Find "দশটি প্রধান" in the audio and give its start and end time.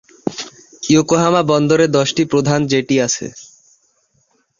1.97-2.59